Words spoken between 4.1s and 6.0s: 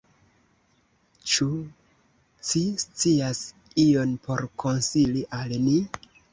por konsili al ni?